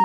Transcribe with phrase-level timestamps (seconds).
[0.00, 0.04] В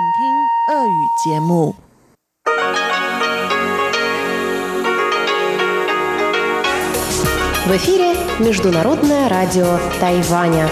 [7.70, 10.68] эфире Международное радио Тайваня.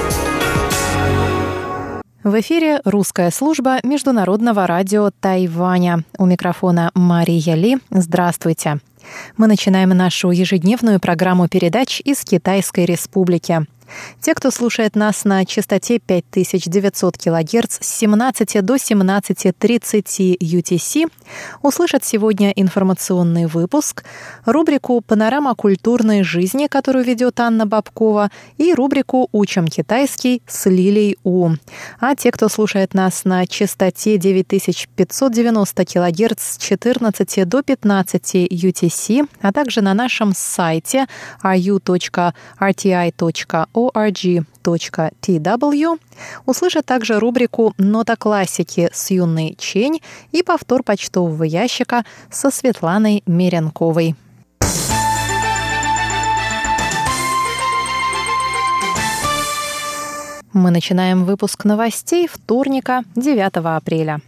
[2.23, 6.05] В эфире русская служба Международного радио Тайваня.
[6.19, 7.79] У микрофона Мария Ли.
[7.89, 8.79] Здравствуйте.
[9.39, 13.67] Мы начинаем нашу ежедневную программу передач из Китайской Республики.
[14.21, 21.11] Те, кто слушает нас на частоте 5900 кГц с 17 до 17.30 UTC,
[21.63, 24.05] услышат сегодня информационный выпуск,
[24.45, 31.51] рубрику «Панорама культурной жизни», которую ведет Анна Бабкова, и рубрику «Учим китайский» с Лилей У.
[32.01, 39.53] А те, кто слушает нас на частоте 9590 кГц с 14 до 15 UTC, а
[39.53, 41.07] также на нашем сайте
[41.43, 42.35] ru.rti.org
[43.75, 44.39] org.tw
[46.47, 50.01] услышат также рубрику «Нота классики» с юной Чень
[50.33, 54.15] и повтор почтового ящика со Светланой Меренковой.
[60.53, 64.21] Мы начинаем выпуск новостей вторника, 9 апреля.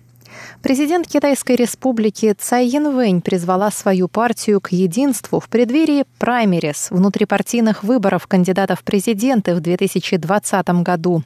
[0.67, 8.27] Президент Китайской республики Цай Янвэнь призвала свою партию к единству в преддверии праймерис внутрипартийных выборов
[8.27, 11.23] кандидатов в президенты в 2020 году.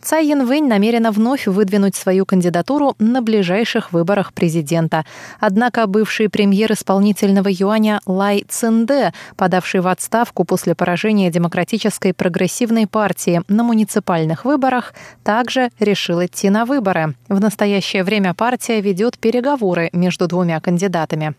[0.00, 5.04] Цай Янвэнь намерена вновь выдвинуть свою кандидатуру на ближайших выборах президента.
[5.40, 13.42] Однако бывший премьер исполнительного юаня Лай Цинде, подавший в отставку после поражения Демократической прогрессивной партии
[13.48, 17.14] на муниципальных выборах, также решил идти на выборы.
[17.28, 21.34] В настоящее время партия ведет переговоры между двумя кандидатами.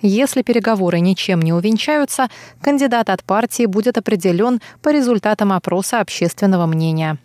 [0.00, 2.28] Если переговоры ничем не увенчаются,
[2.60, 7.18] кандидат от партии будет определен по результатам опроса общественного мнения.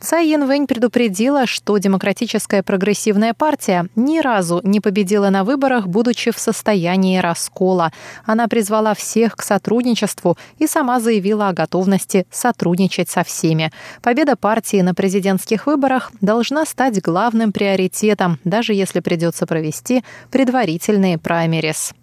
[0.00, 6.38] Цай Янвэнь предупредила, что Демократическая прогрессивная партия ни разу не победила на выборах, будучи в
[6.38, 7.92] состоянии раскола.
[8.24, 13.72] Она призвала всех к сотрудничеству и сама заявила о готовности сотрудничать со всеми.
[14.02, 21.94] Победа партии на президентских выборах должна стать главным приоритетом, даже если придется провести предварительные праймерис.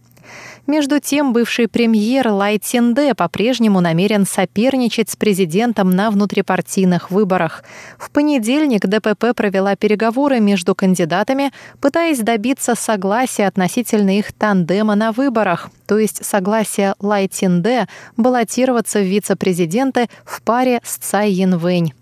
[0.67, 7.63] Между тем, бывший премьер Лай Цинде по-прежнему намерен соперничать с президентом на внутрипартийных выборах.
[7.99, 15.69] В понедельник ДПП провела переговоры между кандидатами, пытаясь добиться согласия относительно их тандема на выборах,
[15.85, 17.87] то есть согласия Лай Цинде
[18.17, 21.93] баллотироваться в вице-президенты в паре с Цай Янвэнь.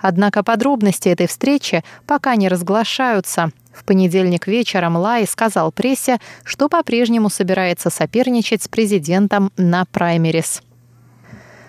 [0.00, 3.50] Однако подробности этой встречи пока не разглашаются.
[3.72, 10.62] В понедельник вечером Лай сказал прессе, что по-прежнему собирается соперничать с президентом на праймерис.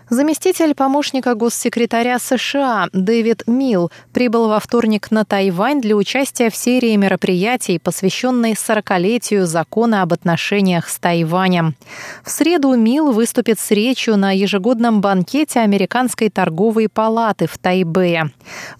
[0.09, 6.95] Заместитель помощника госсекретаря США Дэвид Милл прибыл во вторник на Тайвань для участия в серии
[6.95, 11.75] мероприятий, посвященной 40-летию закона об отношениях с Тайванем.
[12.23, 18.31] В среду Милл выступит с речью на ежегодном банкете Американской торговой палаты в Тайбэе.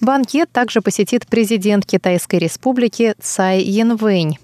[0.02, 4.38] Банкет также посетит президент Китайской республики Цай Янвэнь.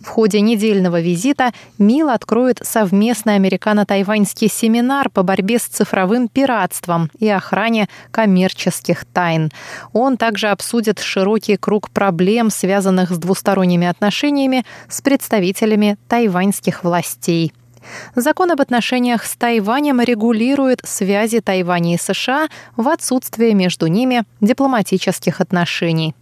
[0.00, 7.28] В ходе недельного визита МИЛ откроет совместный американо-тайваньский семинар по борьбе с цифровым пиратством и
[7.28, 9.50] охране коммерческих тайн.
[9.92, 17.52] Он также обсудит широкий круг проблем, связанных с двусторонними отношениями с представителями тайваньских властей.
[18.14, 25.40] Закон об отношениях с Тайванем регулирует связи Тайваня и США в отсутствие между ними дипломатических
[25.40, 26.14] отношений.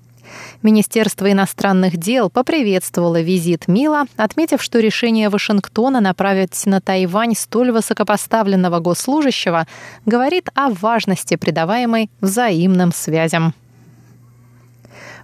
[0.62, 8.80] Министерство иностранных дел поприветствовало визит Мила, отметив, что решение Вашингтона направить на Тайвань столь высокопоставленного
[8.80, 9.66] госслужащего
[10.06, 13.54] говорит о важности придаваемой взаимным связям.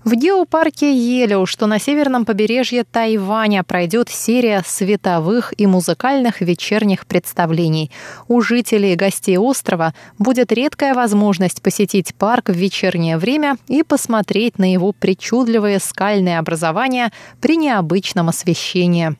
[0.06, 7.91] В геопарке Елеу, что на северном побережье Тайваня, пройдет серия световых и музыкальных вечерних представлений.
[8.28, 14.61] У жителей и гостей острова будет редкая возможность посетить парк в вечернее время и посмотреть
[14.61, 19.16] на его причудливые скальные образования при необычном освещении.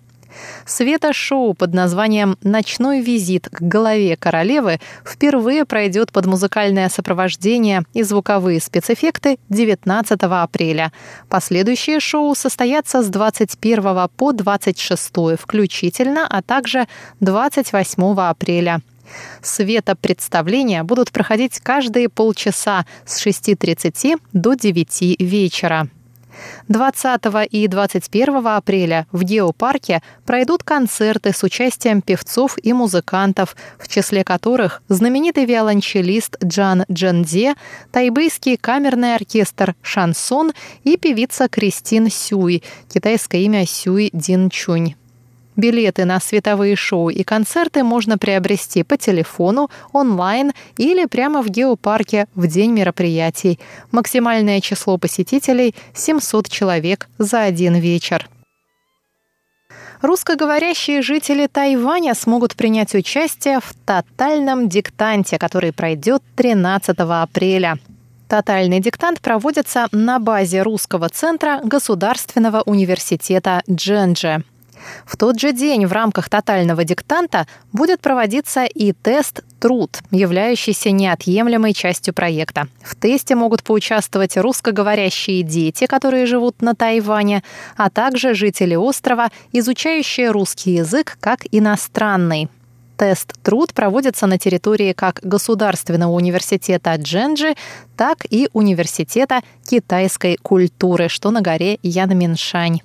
[0.65, 8.61] Света-шоу под названием «Ночной визит к голове королевы» впервые пройдет под музыкальное сопровождение и звуковые
[8.61, 10.93] спецэффекты 19 апреля.
[11.29, 16.87] Последующие шоу состоятся с 21 по 26 включительно, а также
[17.21, 18.81] 28 апреля.
[19.43, 25.89] Света представления будут проходить каждые полчаса с 6.30 до 9 вечера.
[26.69, 34.25] 20 и 21 апреля в Геопарке пройдут концерты с участием певцов и музыкантов, в числе
[34.25, 37.55] которых знаменитый виолончелист Джан Джанзе,
[37.93, 40.53] тайбэйский камерный оркестр «Шансон»
[40.85, 42.63] и певица Кристин Сюй,
[42.93, 44.95] китайское имя Сюй Дин Чунь.
[45.57, 52.27] Билеты на световые шоу и концерты можно приобрести по телефону, онлайн или прямо в геопарке
[52.35, 53.59] в день мероприятий.
[53.91, 58.29] Максимальное число посетителей– 700 человек за один вечер.
[60.03, 67.79] Русскоговорящие жители Тайваня смогут принять участие в тотальном диктанте, который пройдет 13 апреля.
[68.29, 74.45] Тотальный диктант проводится на базе русского центра Государственного университета Дженджи.
[75.05, 81.73] В тот же день в рамках тотального диктанта будет проводиться и тест «Труд», являющийся неотъемлемой
[81.73, 82.69] частью проекта.
[82.83, 87.43] В тесте могут поучаствовать русскоговорящие дети, которые живут на Тайване,
[87.77, 92.49] а также жители острова, изучающие русский язык как иностранный.
[92.97, 97.55] Тест «Труд» проводится на территории как Государственного университета Дженджи,
[97.97, 102.81] так и Университета китайской культуры, что на горе Янминшань.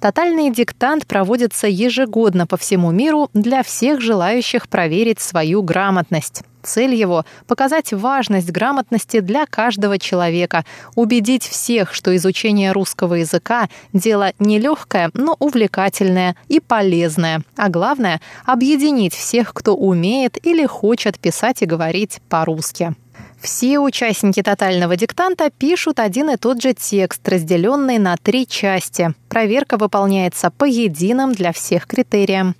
[0.00, 6.42] Тотальный диктант проводится ежегодно по всему миру для всех желающих проверить свою грамотность.
[6.62, 10.64] Цель его– показать важность грамотности для каждого человека,
[10.94, 17.42] убедить всех, что изучение русского языка– дело нелегкое, но увлекательное и полезное.
[17.56, 22.94] А главное– объединить всех, кто умеет или хочет писать и говорить по-русски.
[23.40, 29.14] Все участники тотального диктанта пишут один и тот же текст, разделенный на три части.
[29.28, 32.54] Проверка выполняется по единым для всех критериям.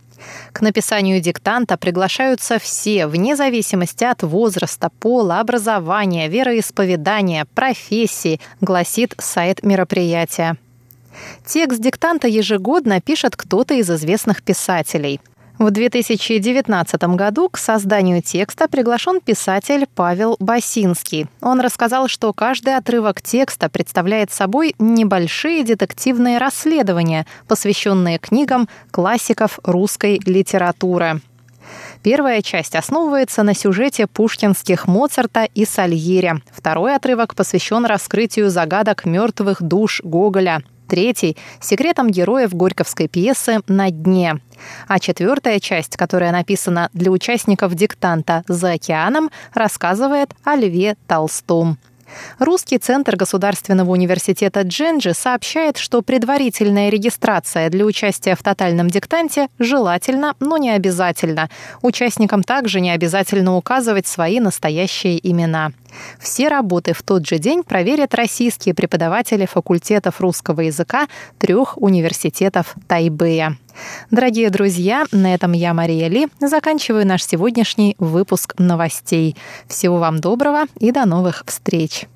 [0.53, 9.63] К написанию диктанта приглашаются все, вне зависимости от возраста, пола, образования, вероисповедания, профессии, гласит сайт
[9.63, 10.57] мероприятия.
[11.45, 15.21] Текст диктанта ежегодно пишет кто-то из известных писателей.
[15.61, 21.27] В 2019 году к созданию текста приглашен писатель Павел Басинский.
[21.43, 30.19] Он рассказал, что каждый отрывок текста представляет собой небольшие детективные расследования, посвященные книгам классиков русской
[30.25, 31.21] литературы.
[32.03, 36.43] Первая часть основывается на сюжете пушкинских Моцарта и Сальери.
[36.51, 44.41] Второй отрывок посвящен раскрытию загадок мертвых душ Гоголя третий— секретом героев горьковской пьесы «На дне».
[44.89, 51.79] А четвертая часть, которая написана для участников диктанта «За океаном», рассказывает о Льве Толстом.
[52.39, 60.35] Русский центр Государственного университета Дженджи сообщает, что предварительная регистрация для участия в тотальном диктанте желательно,
[60.41, 61.49] но не обязательно.
[61.83, 65.73] Участникам также не обязательно указывать свои настоящие имена.
[66.19, 71.09] Все работы в тот же день проверят российские преподаватели факультетов русского языка
[71.39, 73.57] трех университетов Тайбэя.
[74.11, 79.37] Дорогие друзья, на этом я, Мария Ли, заканчиваю наш сегодняшний выпуск новостей.
[79.67, 82.07] Всего вам доброго и до новых встреч!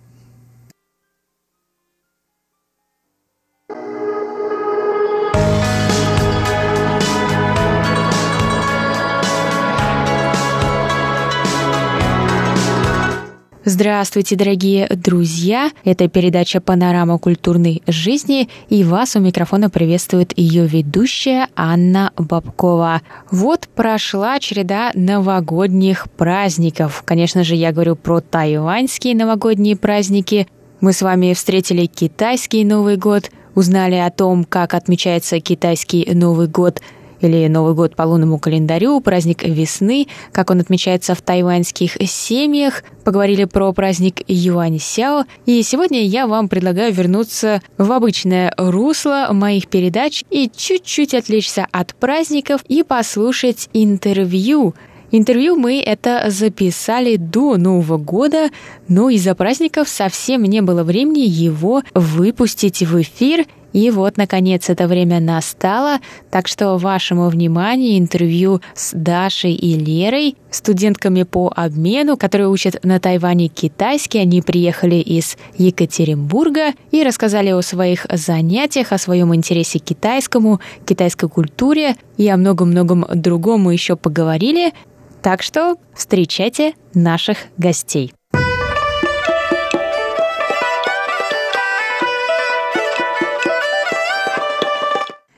[13.66, 15.70] Здравствуйте, дорогие друзья!
[15.84, 23.00] Это передача «Панорама культурной жизни» и вас у микрофона приветствует ее ведущая Анна Бабкова.
[23.30, 27.04] Вот прошла череда новогодних праздников.
[27.06, 30.46] Конечно же, я говорю про тайваньские новогодние праздники.
[30.82, 36.82] Мы с вами встретили китайский Новый год, узнали о том, как отмечается китайский Новый год–
[37.20, 42.82] или Новый год по лунному календарю, праздник весны, как он отмечается в тайваньских семьях.
[43.04, 45.24] Поговорили про праздник Юань Сяо.
[45.46, 51.94] И сегодня я вам предлагаю вернуться в обычное русло моих передач и чуть-чуть отвлечься от
[51.94, 54.74] праздников и послушать интервью
[55.16, 58.48] Интервью мы это записали до Нового года,
[58.88, 64.86] но из-за праздников совсем не было времени его выпустить в эфир, и вот, наконец, это
[64.86, 65.98] время настало,
[66.30, 73.00] так что вашему вниманию интервью с Дашей и Лерой, студентками по обмену, которые учат на
[73.00, 74.20] Тайване китайский.
[74.20, 81.28] Они приехали из Екатеринбурга и рассказали о своих занятиях, о своем интересе к китайскому, китайской
[81.28, 84.72] культуре и о многом-многом другом мы еще поговорили.
[85.20, 88.12] Так что встречайте наших гостей.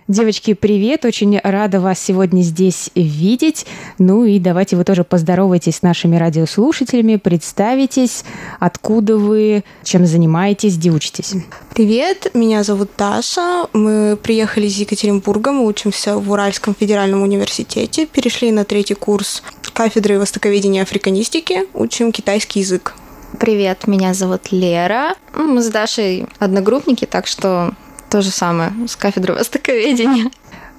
[0.09, 1.05] Девочки, привет!
[1.05, 3.67] Очень рада вас сегодня здесь видеть.
[3.99, 8.23] Ну и давайте вы тоже поздоровайтесь с нашими радиослушателями, представитесь,
[8.61, 11.35] откуда вы, чем занимаетесь, где учитесь.
[11.75, 13.67] Привет, меня зовут Даша.
[13.73, 20.21] Мы приехали из Екатеринбурга, мы учимся в Уральском федеральном университете, перешли на третий курс кафедры
[20.21, 22.95] востоковедения и африканистики, учим китайский язык.
[23.41, 25.17] Привет, меня зовут Лера.
[25.35, 27.75] Мы с Дашей одногруппники, так что
[28.11, 30.31] то же самое с кафедры востоковедения.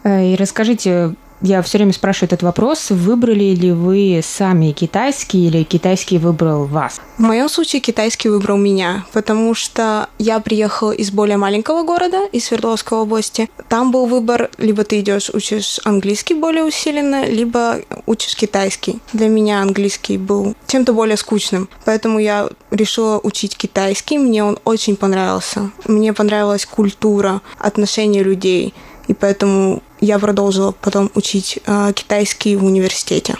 [0.03, 2.89] Э, и расскажите, я все время спрашиваю этот вопрос.
[2.89, 6.99] Выбрали ли вы сами китайский или китайский выбрал вас?
[7.17, 12.45] В моем случае китайский выбрал меня, потому что я приехала из более маленького города, из
[12.45, 13.49] Свердловской области.
[13.69, 18.99] Там был выбор, либо ты идешь, учишь английский более усиленно, либо учишь китайский.
[19.13, 24.17] Для меня английский был чем-то более скучным, поэтому я решила учить китайский.
[24.17, 25.71] Мне он очень понравился.
[25.85, 28.73] Мне понравилась культура, отношения людей.
[29.07, 33.35] И поэтому я продолжила потом учить э, китайский в университете.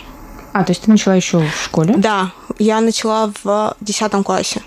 [0.52, 1.94] А, то есть ты начала еще в школе?
[1.96, 4.62] Да, я начала в десятом классе.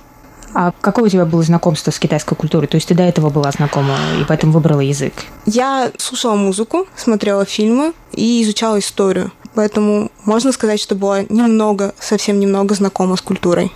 [0.53, 2.67] А какое у тебя было знакомство с китайской культурой?
[2.67, 5.13] То есть ты до этого была знакома и поэтому выбрала язык?
[5.45, 9.31] Я слушала музыку, смотрела фильмы и изучала историю.
[9.55, 13.71] Поэтому можно сказать, что была немного, совсем немного знакома с культурой.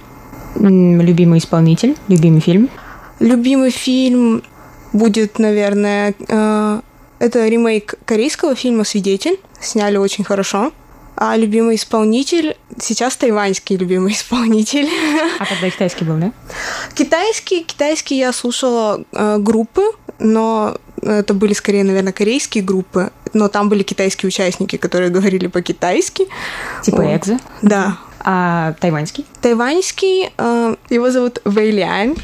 [0.55, 2.69] Любимый исполнитель, любимый фильм?
[3.19, 4.43] Любимый фильм
[4.93, 6.81] будет, наверное, э,
[7.19, 9.39] это ремейк корейского фильма «Свидетель».
[9.59, 10.71] Сняли очень хорошо.
[11.17, 14.89] А любимый исполнитель сейчас тайваньский любимый исполнитель.
[15.39, 16.31] А тогда китайский был, да?
[16.93, 19.83] Китайский, китайский я слушала э, группы,
[20.19, 26.27] но это были скорее, наверное, корейские группы, но там были китайские участники, которые говорили по-китайски.
[26.83, 27.39] Типа Экза?
[27.61, 27.97] Да.
[28.19, 29.25] А тайваньский?
[29.41, 32.15] Тайваньский, э, его зовут Вэйлян.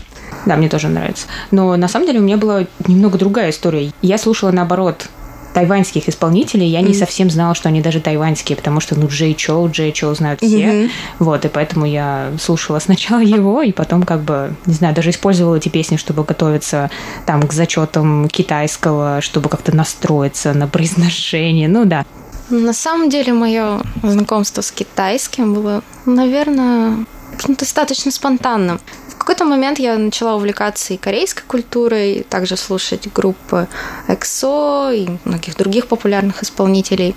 [0.46, 1.28] Да, мне тоже нравится.
[1.52, 3.92] Но на самом деле у меня была немного другая история.
[4.02, 5.08] Я слушала наоборот
[5.54, 7.00] тайваньских исполнителей, я не mm-hmm.
[7.00, 10.64] совсем знала, что они даже тайваньские, потому что, ну, Джей Чоу, Джей Чоу знают все.
[10.64, 10.92] Mm-hmm.
[11.20, 15.56] Вот, и поэтому я слушала сначала его, и потом как бы, не знаю, даже использовала
[15.56, 16.90] эти песни, чтобы готовиться
[17.26, 21.68] там к зачетам китайского, чтобы как-то настроиться на произношение.
[21.68, 22.06] Ну да.
[22.50, 27.06] На самом деле мое знакомство с китайским было, наверное,
[27.48, 28.80] достаточно спонтанным
[29.22, 33.68] какой-то момент я начала увлекаться и корейской культурой, также слушать группы
[34.08, 37.16] EXO и многих других популярных исполнителей.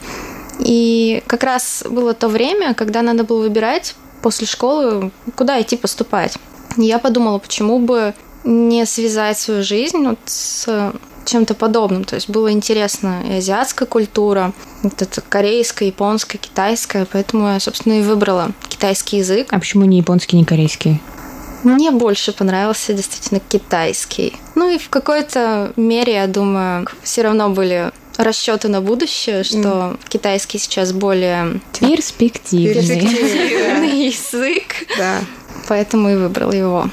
[0.59, 6.37] И как раз было то время, когда надо было выбирать после школы, куда идти поступать.
[6.77, 8.13] И я подумала, почему бы
[8.45, 10.93] не связать свою жизнь вот с
[11.25, 12.05] чем-то подобным.
[12.05, 14.53] То есть было интересно и азиатская культура,
[14.83, 19.49] вот это корейская, японская, китайская, поэтому я, собственно, и выбрала китайский язык.
[19.51, 21.01] А почему не японский, не корейский?
[21.63, 24.35] Мне больше понравился действительно китайский.
[24.55, 29.99] Ну и в какой-то мере, я думаю, все равно были расчеты на будущее, что mm.
[30.09, 34.87] китайский сейчас более перспективный, перспективный язык.
[34.99, 35.21] Да.
[35.69, 36.91] Поэтому и выбрал его.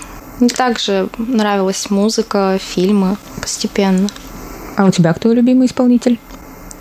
[0.49, 4.07] Также нравилась музыка, фильмы постепенно.
[4.77, 6.19] А у тебя кто любимый исполнитель?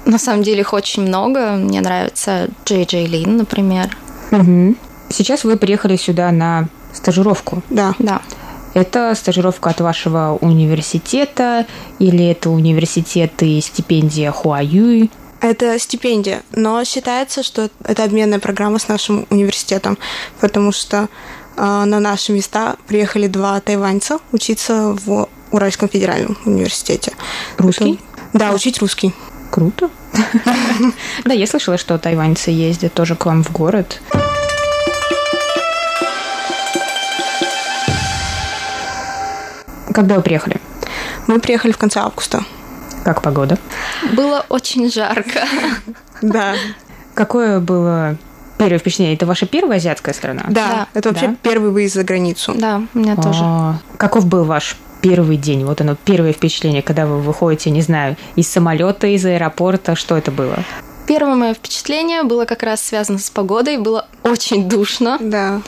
[0.05, 1.53] На самом деле их очень много.
[1.53, 3.97] Мне нравится Джей Джей Лин, например.
[4.31, 4.77] Угу.
[5.11, 7.63] Сейчас вы приехали сюда на стажировку.
[7.71, 7.95] Да.
[7.99, 8.23] Да.
[8.73, 11.67] Это стажировка от вашего университета
[11.99, 15.11] или это университет и стипендия Хуаюй?
[15.41, 19.97] Это стипендия, но считается, что это обменная программа с нашим университетом,
[20.39, 21.09] потому что
[21.61, 27.13] на наши места приехали два тайваньца учиться в Уральском федеральном университете.
[27.59, 27.95] Русский?
[28.33, 28.39] Это...
[28.39, 29.15] Да, учить русский.
[29.51, 29.91] Круто.
[31.25, 34.01] Да, я слышала, что тайваньцы ездят тоже к вам в город.
[39.93, 40.61] Когда вы приехали?
[41.27, 42.45] Мы приехали в конце августа.
[43.05, 43.59] Как погода?
[44.13, 45.47] Было очень жарко.
[46.23, 46.55] Да.
[47.15, 48.17] Какое было
[48.61, 49.15] первое впечатление?
[49.15, 50.45] Это ваша первая азиатская страна?
[50.49, 52.53] Да, это вообще первый выезд за границу.
[52.55, 53.41] Да, у меня тоже.
[53.43, 55.65] А, каков был ваш первый день?
[55.65, 60.31] Вот оно, первое впечатление, когда вы выходите, не знаю, из самолета, из аэропорта, что это
[60.31, 60.57] было?
[61.07, 63.79] Первое мое впечатление было как раз связано с погодой.
[63.79, 65.17] Было очень душно.
[65.21, 65.63] Да.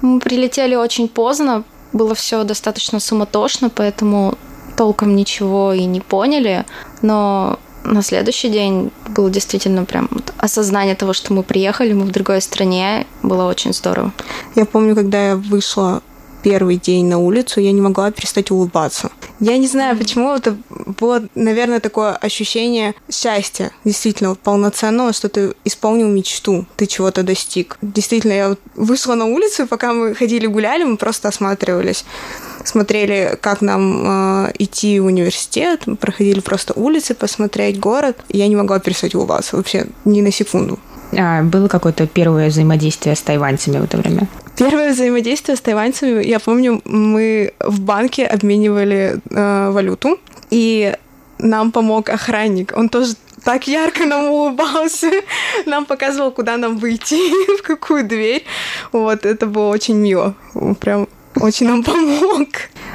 [0.00, 4.34] Мы прилетели очень поздно, было все достаточно суматошно, поэтому
[4.76, 6.64] толком ничего и не поняли,
[7.02, 12.40] но на следующий день было действительно прям осознание того, что мы приехали, мы в другой
[12.40, 14.12] стране, было очень здорово.
[14.54, 16.02] Я помню, когда я вышла
[16.42, 19.10] первый день на улицу, я не могла перестать улыбаться.
[19.40, 20.56] Я не знаю, почему это
[21.00, 27.78] было, наверное, такое ощущение счастья, действительно, полноценного, что ты исполнил мечту, ты чего-то достиг.
[27.82, 32.04] Действительно, я вышла на улицу, и пока мы ходили гуляли, мы просто осматривались.
[32.66, 38.18] Смотрели, как нам э, идти в университет, проходили просто улицы, посмотреть город.
[38.28, 40.78] Я не могла перестать улыбаться вообще ни на секунду.
[41.16, 44.28] А было какое-то первое взаимодействие с тайваньцами в это время?
[44.56, 50.18] Первое взаимодействие с тайваньцами, я помню, мы в банке обменивали э, валюту,
[50.50, 50.94] и
[51.38, 52.72] нам помог охранник.
[52.76, 55.10] Он тоже так ярко нам улыбался,
[55.66, 57.16] нам показывал, куда нам выйти,
[57.58, 58.44] в какую дверь.
[58.92, 60.34] Вот, это было очень мило.
[60.80, 61.08] Прям
[61.40, 62.48] очень нам помог.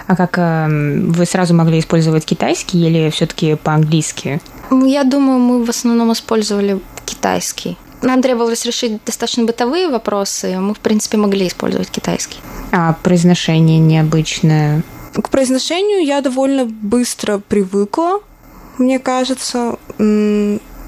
[0.07, 4.41] А как э, вы сразу могли использовать китайский или все-таки по-английски?
[4.71, 7.77] Я думаю, мы в основном использовали китайский.
[8.01, 10.57] Нам требовалось решить достаточно бытовые вопросы.
[10.57, 12.39] Мы, в принципе, могли использовать китайский.
[12.71, 14.83] А произношение необычное?
[15.13, 18.21] К произношению я довольно быстро привыкла,
[18.77, 19.77] мне кажется.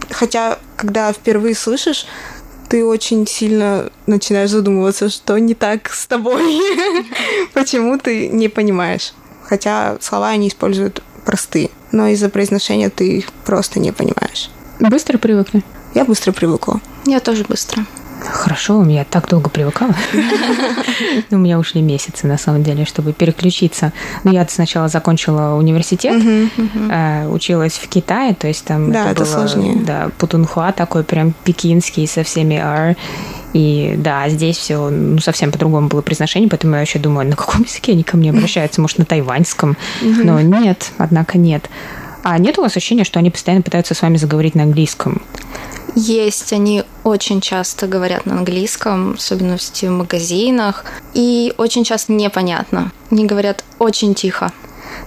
[0.10, 2.06] Хотя, когда впервые слышишь,
[2.74, 6.42] ты очень сильно начинаешь задумываться, что не так с тобой,
[7.54, 9.14] почему ты не понимаешь.
[9.44, 14.50] Хотя слова они используют простые, но из-за произношения ты их просто не понимаешь.
[14.80, 15.62] Быстро привыкли?
[15.94, 16.82] Я быстро привыкла.
[17.06, 17.86] Я тоже быстро.
[18.32, 19.94] Хорошо, у меня так долго привыкала.
[21.32, 23.92] У меня ушли месяцы, на самом деле, чтобы переключиться.
[24.24, 26.22] Но я сначала закончила университет,
[26.90, 29.76] э, училась в Китае, то есть там да, это, сложнее.
[29.86, 32.96] Да, путунхуа такой прям пекинский со всеми ар.
[33.54, 37.64] И да, здесь все ну, совсем по-другому было произношение, поэтому я еще думаю, на каком
[37.64, 38.82] языке они ко мне обращаются?
[38.82, 39.78] Может, на тайваньском?
[40.02, 41.70] Но нет, однако нет.
[42.24, 45.22] А нет у вас ощущения, что они постоянно пытаются с вами заговорить на английском?
[45.96, 52.92] Есть, они очень часто говорят на английском, особенно в магазинах, и очень часто непонятно.
[53.12, 54.52] Они говорят очень тихо.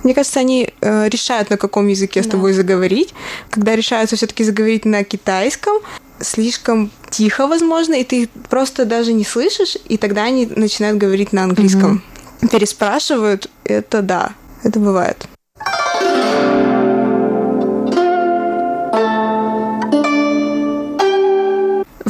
[0.02, 2.28] Мне кажется, они э, решают, на каком языке да.
[2.28, 3.14] с тобой заговорить.
[3.50, 5.78] Когда решаются все-таки заговорить на китайском,
[6.21, 11.45] слишком тихо, возможно, и ты просто даже не слышишь, и тогда они начинают говорить на
[11.45, 12.02] английском.
[12.43, 12.49] Угу.
[12.49, 15.26] Переспрашивают, это да, это бывает.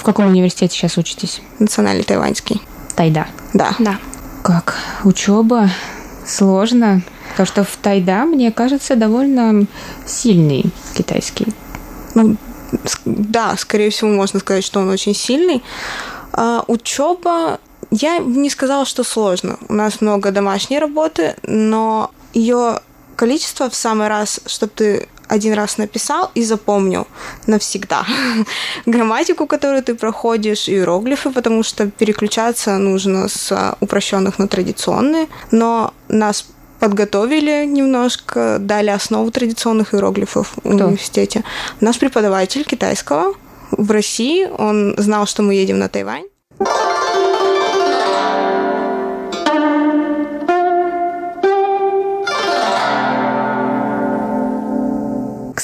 [0.07, 1.41] Каком университете сейчас учитесь?
[1.59, 2.63] Национальный тайваньский.
[2.95, 3.27] Тайда?
[3.53, 3.75] Да.
[3.81, 3.99] Да.
[4.43, 4.77] Как?
[5.03, 5.69] Учеба?
[6.25, 7.03] Сложно.
[7.31, 9.67] Потому что в Тайда, мне кажется, довольно
[10.07, 10.65] сильный
[10.97, 11.49] китайский.
[12.15, 12.37] Ну,
[13.05, 15.63] да, скорее всего, можно сказать, что он очень сильный.
[16.33, 17.59] А, учеба,
[17.91, 19.59] я не сказала, что сложно.
[19.69, 22.81] У нас много домашней работы, но ее
[23.17, 27.07] количество в самый раз, чтобы ты один раз написал и запомнил
[27.47, 28.05] навсегда
[28.87, 36.47] грамматику, которую ты проходишь, иероглифы, потому что переключаться нужно с упрощенных на традиционные, но нас
[36.79, 41.43] подготовили немножко, дали основу традиционных иероглифов в университете.
[41.81, 43.35] Наш преподаватель китайского
[43.71, 46.25] в России, он знал, что мы едем на Тайвань.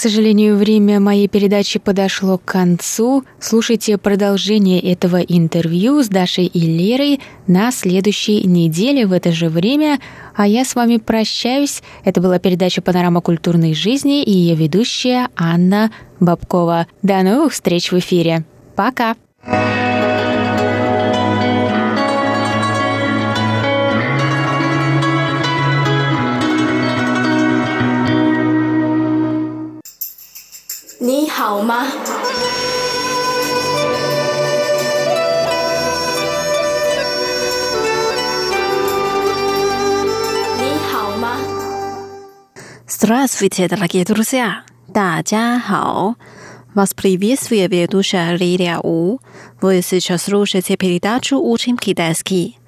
[0.03, 3.25] Сожалению, время моей передачи подошло к концу.
[3.39, 10.01] Слушайте продолжение этого интервью с Дашей и Лерой на следующей неделе в это же время.
[10.35, 11.83] А я с вами прощаюсь.
[12.05, 16.89] Это была передача «Панорама культурной жизни» и ее ведущая Анна Бабкова.
[17.03, 18.45] До новых встреч в эфире.
[18.75, 19.15] Пока!
[19.45, 19.92] Пока.
[31.42, 31.88] 好吗？
[40.60, 41.38] 你好吗？
[42.88, 44.64] Здравствуйте, дорогие друзья!
[44.94, 46.16] 大家好！
[46.76, 49.18] Вас приветствует ведущая Лилия У.
[49.60, 52.60] Вы сейчас слушаете передачу «Учим китайский».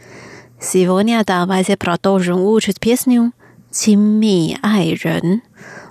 [0.60, 3.32] Сегодня давайте продолжим учить песню
[3.72, 5.44] «亲密爱人»,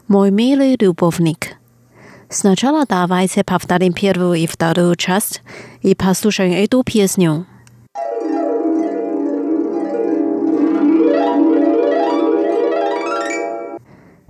[0.08, 1.54] «Мой милый любовник».
[2.32, 5.42] Сначала давайте повторим первую и вторую часть
[5.82, 7.46] и послушаем эту песню.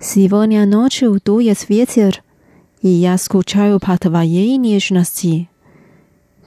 [0.00, 2.22] Сегодня ночью дует ветер,
[2.82, 5.48] и я скучаю по твоей нежности.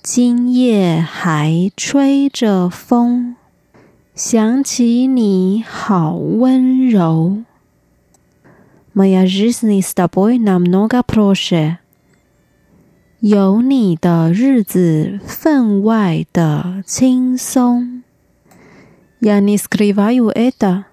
[0.04, 3.36] 今夜还吹着风，
[4.15, 7.44] 想起你好温柔。
[8.96, 11.78] Моя жизнь с тобой намного проще.
[13.22, 18.04] 有你的日子分外的轻松。
[19.20, 20.86] Я не скрываю это,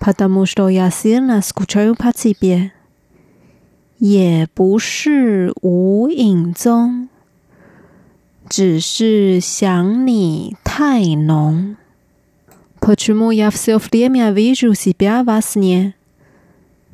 [0.00, 2.72] потому что я сильно скучаю по тебе.
[3.98, 7.08] 也不是无影踪，
[8.48, 11.76] 只是想你太浓。
[12.80, 15.94] Почему я все время вижу себя во сне?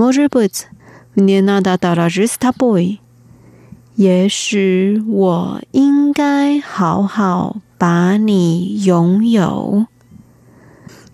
[0.00, 0.66] Может быть,
[1.14, 3.02] мне надо доложить с тобой.
[3.98, 9.88] Если я ингай хао хао ба ни юн ю.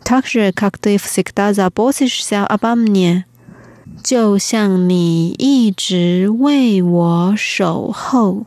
[0.05, 3.25] Так же, как ты всегда заботишься обо мне.
[4.05, 8.47] 就像你一直为我守候。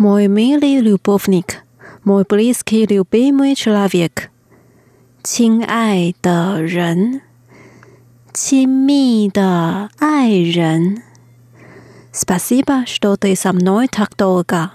[0.00, 1.64] Мой милый любовник,
[2.04, 4.30] мой близкий любимый человек，
[5.22, 7.22] 亲爱的人，
[8.32, 11.02] 亲密的爱人。
[12.12, 14.70] Спасибо, что ты со мной так долго。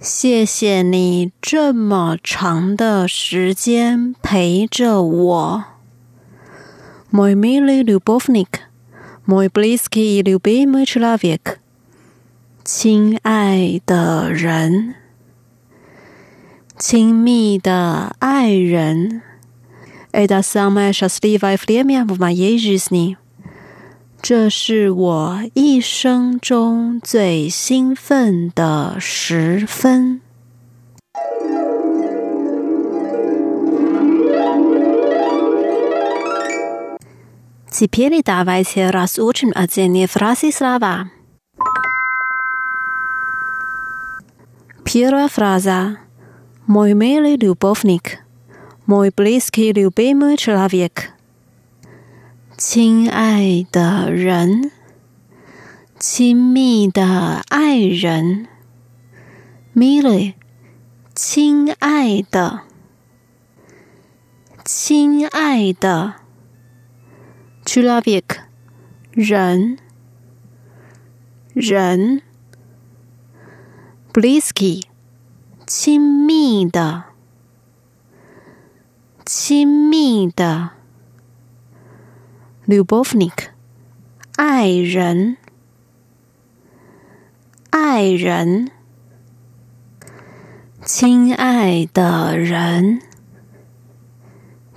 [0.00, 5.64] 谢谢你这么长的时间陪着我。
[7.10, 8.60] Мой милый любовник,
[9.24, 11.60] мой близкий и любимый человек，
[12.64, 14.94] 亲爱的人，
[16.78, 19.22] 亲密的爱人。
[20.12, 23.16] Это самое счастливое время в моей жизни。
[24.22, 30.22] 这是我一生中最兴奋的时分。
[37.70, 41.10] Теперь давайте разучим отдельные фразы слова.
[44.91, 45.95] Pierwsza fraza.
[46.67, 48.17] Mój mili dubownik.
[48.87, 51.13] Mój bliski lubimy człowiek.
[52.57, 54.71] 亲爱的人，
[55.99, 58.47] 亲密的爱人
[59.75, 60.33] ，Milly，
[61.13, 62.61] 亲爱的，
[64.65, 66.15] 亲爱的
[67.63, 68.37] c h u l a v i k
[69.11, 69.77] 人，
[71.53, 72.28] 人。
[74.18, 74.84] ，Близкий，
[75.66, 77.04] 亲密的，
[79.24, 80.70] 亲密的，
[82.66, 83.48] Любовник，
[84.36, 85.36] 爱人，
[87.70, 88.70] 爱人，
[90.84, 93.00] 亲爱的人，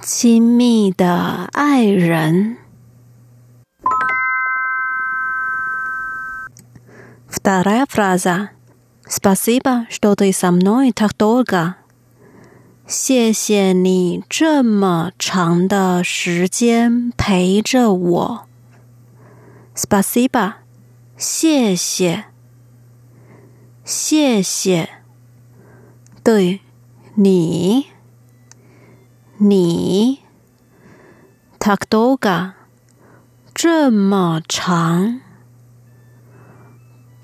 [0.01, 2.57] 亲密的爱人。
[7.29, 8.49] Вторая фраза.
[9.07, 11.75] Спасибо, что ты со мной так долго.
[12.85, 18.47] 谢谢你这么长的时间陪着我。
[19.75, 20.55] Спасибо，
[21.17, 22.25] 谢谢，
[23.83, 24.89] 谢谢。
[26.23, 26.61] 对，
[27.15, 27.87] 你，
[29.37, 30.19] 你
[31.59, 32.53] Так долго，
[33.53, 35.19] 这么长，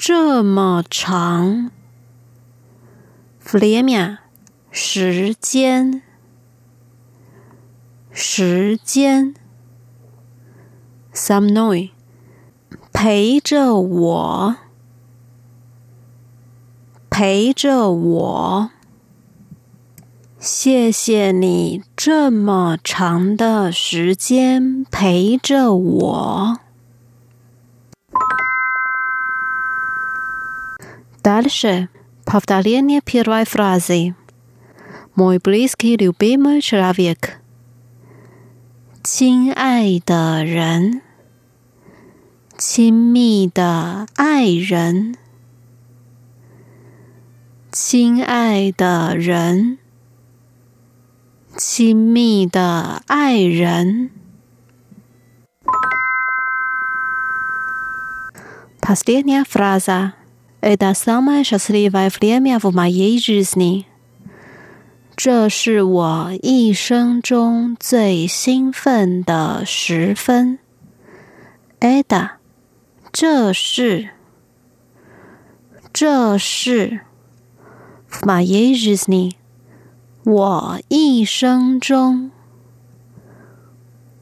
[0.01, 1.73] 这么长
[3.45, 4.19] ，flame
[4.71, 6.03] 时间，
[8.13, 9.35] 时间。
[11.13, 11.91] some noise
[12.93, 14.57] 陪着我，
[17.11, 18.71] 陪着我。
[20.39, 26.61] 谢谢你这么长的时间陪着我。
[31.28, 31.90] Дальше
[32.26, 34.16] повторение первой фразы.
[35.16, 37.40] Мой близкий любимый человек.
[39.04, 41.02] 亲爱的人，
[42.58, 45.16] 亲密的爱人，
[47.72, 49.78] 亲爱的人。
[51.56, 54.10] 亲密的爱人。
[58.82, 60.14] Последняя фраза.
[60.62, 63.86] Это самое счастливое время в моей жизни.
[65.16, 70.58] 这是我一生中最兴奋的时分。
[71.80, 72.32] Это，
[73.12, 74.10] 这是，
[75.94, 77.02] 这是
[78.10, 79.34] в моей жизни。
[80.24, 82.32] 我一生中，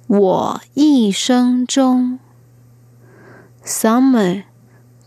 [0.08, 2.20] 我一生中，
[3.64, 4.44] summer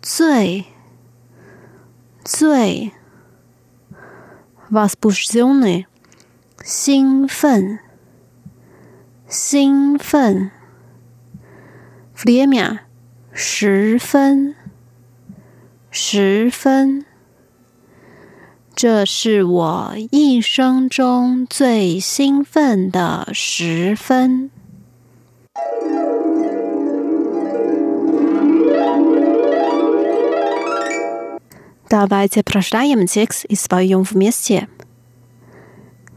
[0.00, 0.64] 最
[2.31, 2.91] 醉
[4.71, 5.87] ，vaspuzione，
[6.63, 7.79] 兴奋，
[9.27, 10.51] 兴奋
[12.15, 12.81] ，fremia，
[13.33, 14.55] 十分，
[15.89, 17.03] 十分。
[18.75, 24.51] 这是我一生中最兴奋的十分。
[31.88, 34.68] Давайте прочитаем текст и споем вместе。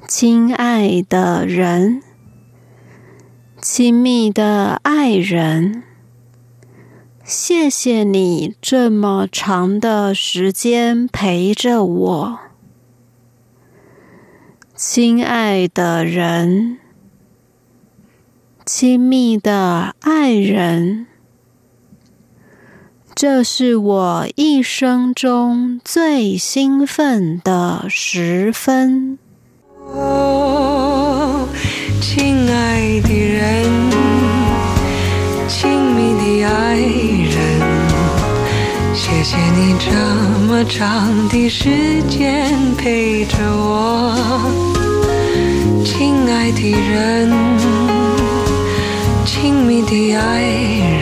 [0.07, 2.01] 亲爱的人，
[3.61, 5.83] 亲密的爱人。
[7.25, 12.39] 谢谢你这么长的时间陪着我。
[14.73, 16.77] 亲爱的人，
[18.65, 21.07] 亲密的爱人，
[23.22, 29.16] 这是我一生中最兴奋的时分。
[29.94, 31.46] 哦，
[32.00, 33.64] 亲爱的人，
[35.46, 37.38] 亲密的爱人，
[38.92, 39.92] 谢谢你这
[40.48, 44.16] 么长的时间陪着我。
[45.84, 47.30] 亲爱的人，
[49.24, 51.01] 亲密的爱人，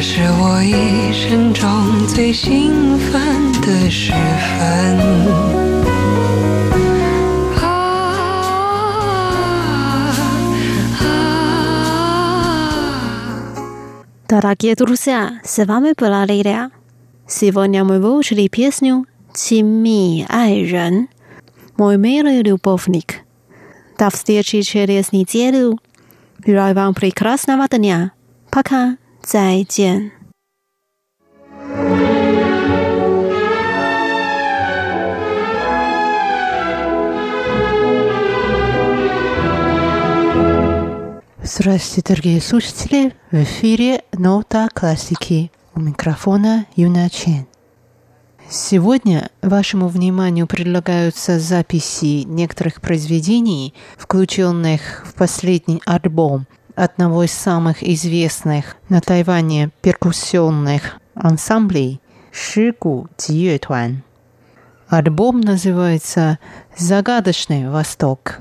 [0.00, 4.96] 是我一生中最兴奋的时分。
[7.60, 7.62] 啊
[11.00, 11.16] 啊！
[14.28, 16.70] Дорогие друзья, с вами была Лилия.
[17.28, 21.08] Сегодня мы выучили песню «亲密爱人».
[21.76, 23.22] Мой милый любовник.
[23.98, 25.78] До встречи через неделю.
[26.44, 28.12] Желаю вам прекрасного дня.
[28.50, 28.96] Пока.
[29.21, 30.11] 再见。
[41.43, 43.13] Здравствуйте, дорогие слушатели!
[43.31, 45.51] В эфире Нота классики.
[45.75, 47.45] У микрофона Юна Чен.
[48.49, 58.77] Сегодня вашему вниманию предлагаются записи некоторых произведений, включенных в последний альбом одного из самых известных
[58.89, 64.03] на Тайване перкуссионных ансамблей Шигу Диетуан.
[64.87, 66.39] Альбом называется
[66.77, 68.39] «Загадочный Восток».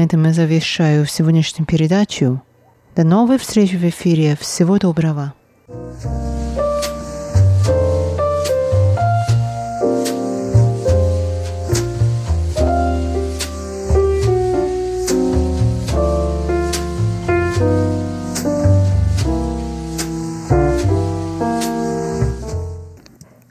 [0.00, 2.40] На этом я завершаю сегодняшнюю передачу.
[2.96, 4.34] До новой встречи в эфире.
[4.40, 5.34] Всего доброго.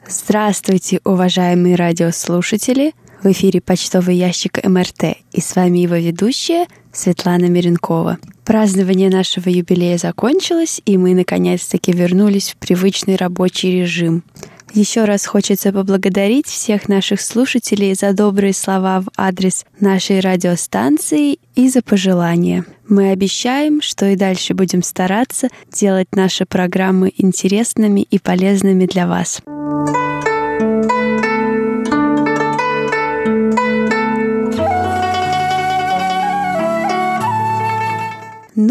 [0.08, 2.92] Здравствуйте, уважаемые радиослушатели!
[3.22, 8.18] В эфире почтовый ящик МРТ, и с вами его ведущая Светлана Миренкова.
[8.46, 14.24] Празднование нашего юбилея закончилось, и мы наконец-таки вернулись в привычный рабочий режим.
[14.72, 21.68] Еще раз хочется поблагодарить всех наших слушателей за добрые слова в адрес нашей радиостанции и
[21.68, 22.64] за пожелания.
[22.88, 29.42] Мы обещаем, что и дальше будем стараться делать наши программы интересными и полезными для вас.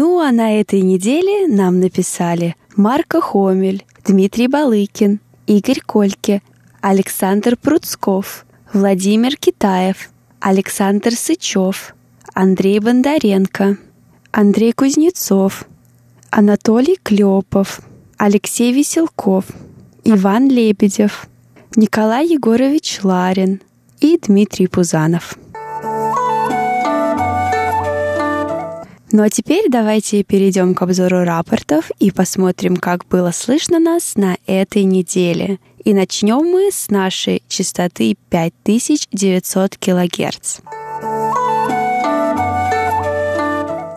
[0.00, 6.40] Ну а на этой неделе нам написали Марко Хомель, Дмитрий Балыкин, Игорь Кольке,
[6.80, 10.08] Александр Пруцков, Владимир Китаев,
[10.40, 11.94] Александр Сычев,
[12.32, 13.76] Андрей Бондаренко,
[14.32, 15.66] Андрей Кузнецов,
[16.30, 17.82] Анатолий Клепов,
[18.16, 19.44] Алексей Веселков,
[20.04, 21.26] Иван Лебедев,
[21.76, 23.60] Николай Егорович Ларин
[24.00, 25.36] и Дмитрий Пузанов.
[29.12, 34.36] Ну а теперь давайте перейдем к обзору рапортов и посмотрим, как было слышно нас на
[34.46, 35.58] этой неделе.
[35.84, 40.60] И начнем мы с нашей частоты 5900 кГц.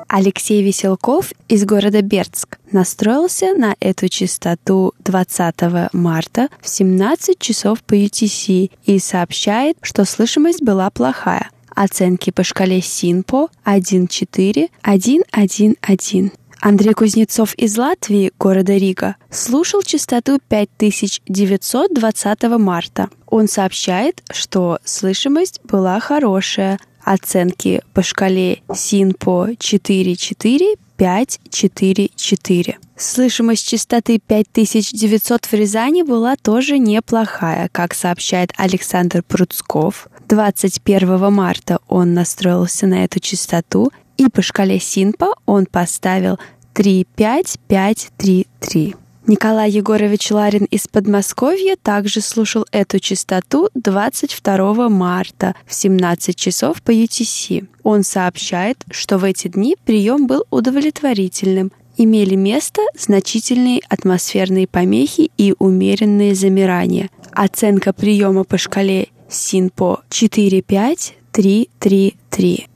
[0.08, 7.94] Алексей Веселков из города Бердск настроился на эту частоту 20 марта в 17 часов по
[7.94, 11.50] UTC и сообщает, что слышимость была плохая.
[11.76, 16.32] Оценки по шкале СИНПО 1.4, 1.1.1.
[16.62, 23.10] Андрей Кузнецов из Латвии, города Рига, слушал частоту 5920 марта.
[23.28, 26.80] Он сообщает, что слышимость была хорошая.
[27.04, 32.76] Оценки по шкале СИНПО 4.4, 5.4.4.
[32.96, 40.08] Слышимость частоты 5900 в Рязани была тоже неплохая, как сообщает Александр Пруцков.
[40.28, 46.40] 21 марта он настроился на эту частоту, и по шкале Синпа он поставил
[46.74, 48.96] 35533.
[49.26, 56.92] Николай Егорович Ларин из Подмосковья также слушал эту частоту 22 марта в 17 часов по
[56.92, 57.66] UTC.
[57.84, 61.72] Он сообщает, что в эти дни прием был удовлетворительным.
[61.96, 67.10] Имели место значительные атмосферные помехи и умеренные замирания.
[67.32, 72.68] Оценка приема по шкале Синпо 45333.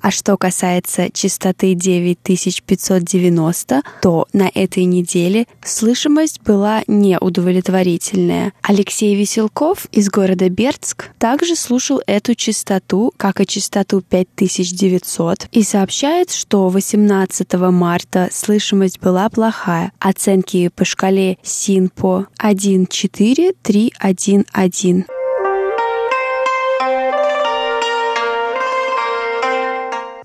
[0.00, 8.52] А что касается частоты 9590, то на этой неделе слышимость была неудовлетворительная.
[8.62, 16.30] Алексей Веселков из города Бердск также слушал эту частоту, как и частоту 5900, и сообщает,
[16.30, 19.92] что 18 марта слышимость была плохая.
[19.98, 25.19] Оценки по шкале СИНПО 14311.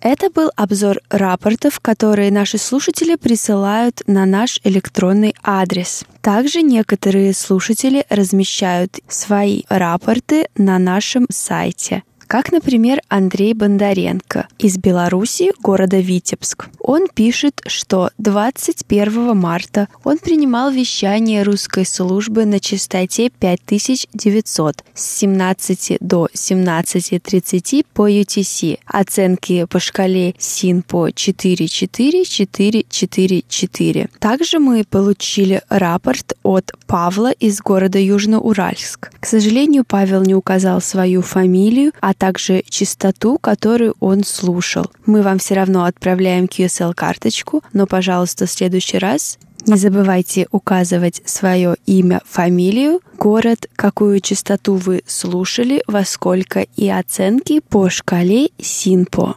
[0.07, 6.05] Это был обзор рапортов, которые наши слушатели присылают на наш электронный адрес.
[6.21, 15.51] Также некоторые слушатели размещают свои рапорты на нашем сайте как, например, Андрей Бондаренко из Беларуси,
[15.61, 16.65] города Витебск.
[16.79, 25.97] Он пишет, что 21 марта он принимал вещание русской службы на частоте 5900 с 17
[25.99, 28.79] до 17.30 по UTC.
[28.85, 34.09] Оценки по шкале СИНПО 44444.
[34.19, 39.11] Также мы получили рапорт от Павла из города Южноуральск.
[39.19, 44.86] К сожалению, Павел не указал свою фамилию, а также частоту, которую он слушал.
[45.06, 51.76] Мы вам все равно отправляем QSL-карточку, но, пожалуйста, в следующий раз не забывайте указывать свое
[51.86, 59.36] имя, фамилию, город, какую частоту вы слушали, во сколько и оценки по шкале СИНПО.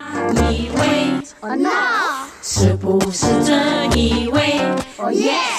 [2.45, 4.59] 是不是这一位？
[4.97, 5.56] Oh yes！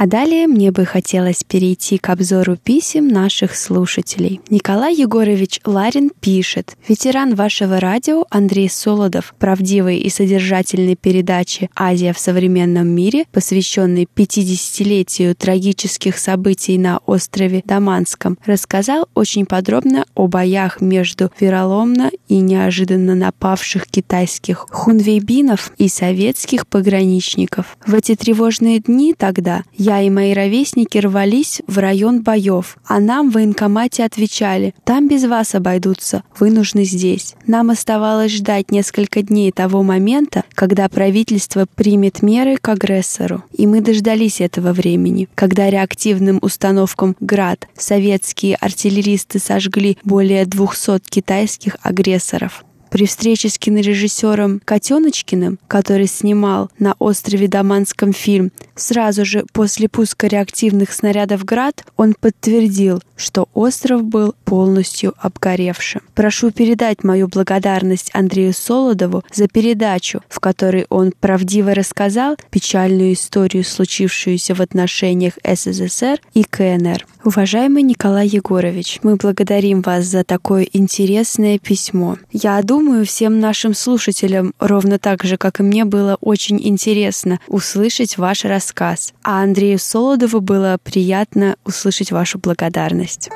[0.00, 4.40] А далее мне бы хотелось перейти к обзору писем наших слушателей.
[4.48, 6.74] Николай Егорович Ларин пишет.
[6.88, 15.34] Ветеран вашего радио Андрей Солодов, правдивой и содержательной передачи «Азия в современном мире», посвященной 50-летию
[15.34, 23.86] трагических событий на острове Даманском, рассказал очень подробно о боях между вероломно и неожиданно напавших
[23.86, 27.76] китайских хунвейбинов и советских пограничников.
[27.86, 33.30] В эти тревожные дни тогда я и мои ровесники рвались в район боев, а нам
[33.30, 37.34] в военкомате отвечали «Там без вас обойдутся, вы нужны здесь».
[37.46, 43.44] Нам оставалось ждать несколько дней того момента, когда правительство примет меры к агрессору.
[43.52, 51.76] И мы дождались этого времени, когда реактивным установкам «Град» советские артиллеристы сожгли более 200 китайских
[51.82, 52.64] агрессоров.
[52.90, 60.26] При встрече с кинорежиссером Котеночкиным, который снимал на острове Даманском фильм, сразу же после пуска
[60.26, 66.02] реактивных снарядов «Град» он подтвердил, что остров был полностью обгоревшим.
[66.14, 73.62] Прошу передать мою благодарность Андрею Солодову за передачу, в которой он правдиво рассказал печальную историю,
[73.64, 77.06] случившуюся в отношениях СССР и КНР.
[77.22, 82.16] Уважаемый Николай Егорович, мы благодарим вас за такое интересное письмо.
[82.32, 88.18] Я думаю, всем нашим слушателям ровно так же, как и мне, было очень интересно услышать
[88.18, 89.12] ваш рассказ.
[89.22, 93.30] А Андрею Солодову было приятно услышать вашу благодарность.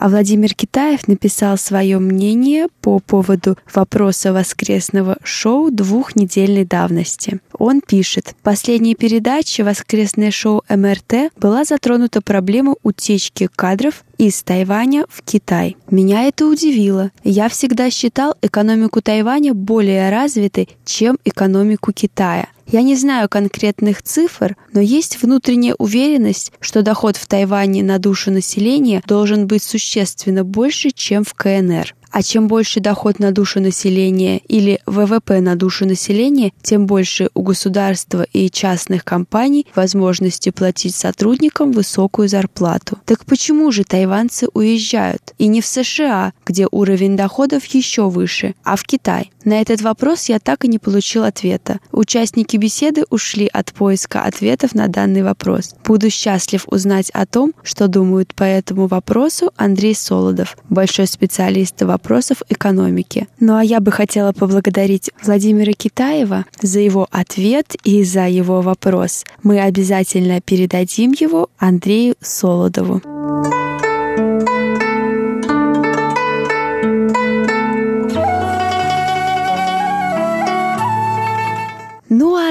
[0.00, 7.40] А Владимир Китаев написал свое мнение по поводу вопроса воскресного шоу двухнедельной давности.
[7.60, 15.04] Он пишет, в последней передаче воскресное шоу МРТ была затронута проблема утечки кадров из Тайваня
[15.10, 15.76] в Китай.
[15.90, 17.10] Меня это удивило.
[17.22, 22.48] Я всегда считал экономику Тайваня более развитой, чем экономику Китая.
[22.66, 28.30] Я не знаю конкретных цифр, но есть внутренняя уверенность, что доход в Тайване на душу
[28.30, 31.94] населения должен быть существенно больше, чем в КНР.
[32.10, 37.42] А чем больше доход на душу населения или ВВП на душу населения, тем больше у
[37.42, 42.98] государства и частных компаний возможности платить сотрудникам высокую зарплату.
[43.04, 45.34] Так почему же тайванцы уезжают?
[45.38, 49.30] И не в США, где уровень доходов еще выше, а в Китай?
[49.44, 51.78] На этот вопрос я так и не получил ответа.
[51.92, 55.74] Участники беседы ушли от поиска ответов на данный вопрос.
[55.84, 61.90] Буду счастлив узнать о том, что думают по этому вопросу Андрей Солодов, большой специалист в
[62.00, 63.28] вопросов экономики.
[63.38, 69.24] Ну а я бы хотела поблагодарить Владимира Китаева за его ответ и за его вопрос.
[69.42, 73.02] Мы обязательно передадим его Андрею Солодову.
[73.04, 73.59] Ну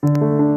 [0.00, 0.47] thank you